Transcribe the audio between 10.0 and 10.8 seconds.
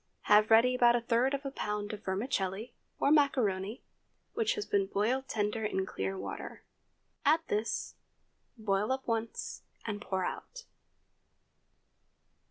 pour out.